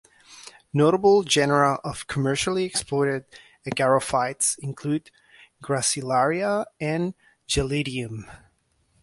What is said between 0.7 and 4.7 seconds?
Notable genera of commercially exploited agarophytes